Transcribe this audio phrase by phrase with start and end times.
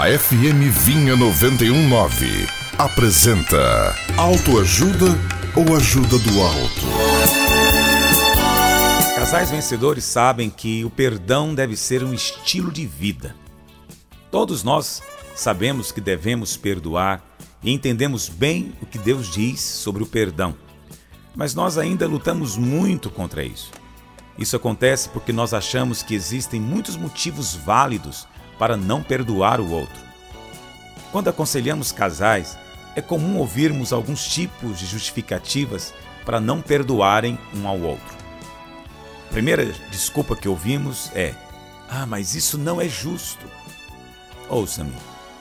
[0.00, 2.46] A FM Vinha 919
[2.78, 5.08] apresenta Autoajuda
[5.54, 6.86] ou Ajuda do Alto.
[9.14, 13.36] Casais vencedores sabem que o perdão deve ser um estilo de vida.
[14.30, 15.02] Todos nós
[15.34, 17.22] sabemos que devemos perdoar
[17.62, 20.56] e entendemos bem o que Deus diz sobre o perdão.
[21.36, 23.70] Mas nós ainda lutamos muito contra isso.
[24.38, 28.26] Isso acontece porque nós achamos que existem muitos motivos válidos
[28.60, 29.99] para não perdoar o outro.
[31.12, 32.56] Quando aconselhamos casais,
[32.94, 35.92] é comum ouvirmos alguns tipos de justificativas
[36.24, 38.16] para não perdoarem um ao outro.
[39.28, 41.34] A primeira desculpa que ouvimos é:
[41.88, 43.46] Ah, mas isso não é justo.
[44.48, 44.92] Ouça-me,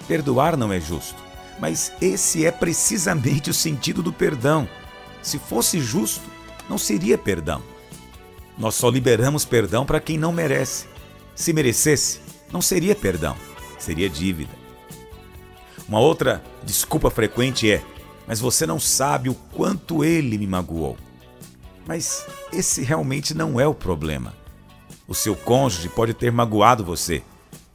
[0.07, 1.15] perdoar não é justo,
[1.59, 4.67] mas esse é precisamente o sentido do perdão.
[5.21, 6.23] Se fosse justo,
[6.69, 7.61] não seria perdão.
[8.57, 10.85] Nós só liberamos perdão para quem não merece.
[11.33, 12.19] Se merecesse,
[12.51, 13.35] não seria perdão,
[13.79, 14.58] seria dívida.
[15.89, 17.83] Uma outra desculpa frequente é:
[18.27, 20.95] mas você não sabe o quanto ele me magoou.
[21.87, 24.35] Mas esse realmente não é o problema.
[25.07, 27.23] O seu cônjuge pode ter magoado você,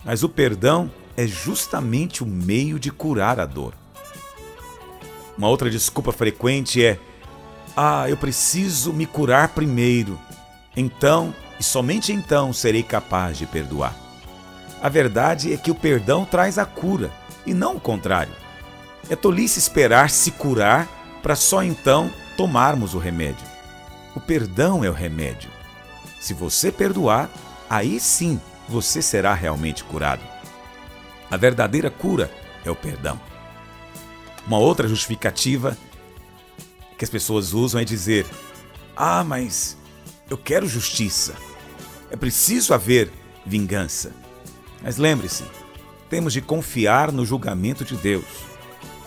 [0.04, 3.74] mas o perdão é justamente o meio de curar a dor.
[5.36, 7.00] Uma outra desculpa frequente é:
[7.76, 10.16] ah, eu preciso me curar primeiro.
[10.76, 13.96] Então, e somente então, serei capaz de perdoar.
[14.80, 17.10] A verdade é que o perdão traz a cura,
[17.47, 18.33] e não o contrário.
[19.09, 20.89] É tolice esperar se curar
[21.23, 23.47] para só então tomarmos o remédio.
[24.14, 25.50] O perdão é o remédio.
[26.20, 27.28] Se você perdoar,
[27.69, 30.22] aí sim você será realmente curado.
[31.31, 32.31] A verdadeira cura
[32.65, 33.20] é o perdão.
[34.47, 35.77] Uma outra justificativa
[36.97, 38.27] que as pessoas usam é dizer:
[38.97, 39.77] Ah, mas
[40.31, 41.34] eu quero justiça.
[42.11, 43.11] É preciso haver
[43.45, 44.12] vingança.
[44.83, 45.45] Mas lembre-se,
[46.08, 48.24] temos de confiar no julgamento de Deus.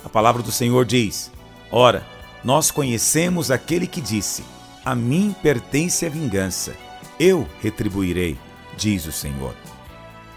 [0.03, 1.31] A palavra do Senhor diz:
[1.71, 2.05] Ora,
[2.43, 4.43] nós conhecemos aquele que disse:
[4.85, 6.75] A mim pertence a vingança,
[7.19, 8.37] eu retribuirei,
[8.77, 9.55] diz o Senhor.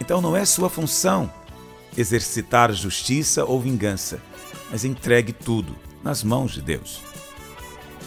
[0.01, 1.31] Então não é sua função
[1.97, 4.21] exercitar justiça ou vingança,
[4.71, 7.01] mas entregue tudo nas mãos de Deus.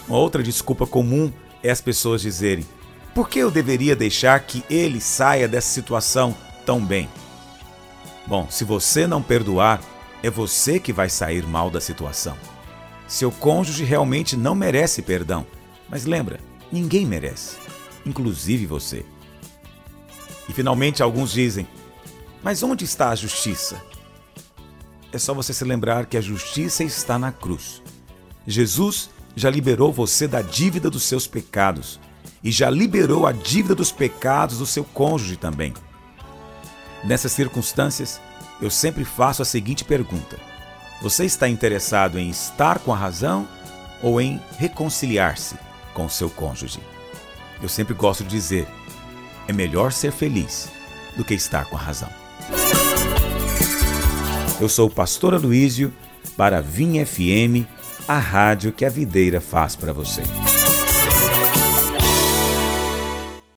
[0.08, 1.32] Uma outra desculpa comum
[1.62, 2.66] é as pessoas dizerem:
[3.14, 6.36] por que eu deveria deixar que ele saia dessa situação
[6.66, 7.10] tão bem?
[8.26, 9.82] Bom, se você não perdoar,
[10.22, 12.38] é você que vai sair mal da situação.
[13.08, 15.46] Seu cônjuge realmente não merece perdão,
[15.90, 16.40] mas lembra,
[16.72, 17.58] ninguém merece,
[18.06, 19.06] inclusive você.
[20.48, 21.68] E finalmente alguns dizem:
[22.42, 23.84] Mas onde está a justiça?
[25.12, 27.82] É só você se lembrar que a justiça está na cruz.
[28.48, 32.00] Jesus já liberou você da dívida dos seus pecados
[32.44, 35.74] e já liberou a dívida dos pecados do seu cônjuge também.
[37.04, 38.22] Nessas circunstâncias,
[38.62, 40.38] eu sempre faço a seguinte pergunta:
[41.02, 43.48] Você está interessado em estar com a razão
[44.02, 45.56] ou em reconciliar-se
[45.94, 46.80] com seu cônjuge?
[47.62, 48.68] Eu sempre gosto de dizer:
[49.48, 50.70] é melhor ser feliz
[51.18, 52.10] do que estar com a razão.
[54.60, 55.94] Eu sou o pastor Aloísio
[56.38, 57.68] para a Vim FM
[58.08, 60.24] a rádio que a videira faz para você.